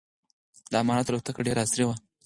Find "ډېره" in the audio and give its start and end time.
1.47-1.61